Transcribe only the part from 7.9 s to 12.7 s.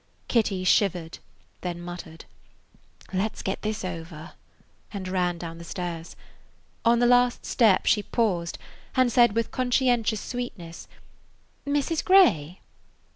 paused and said with conscientious sweetness, "Mrs. Grey?"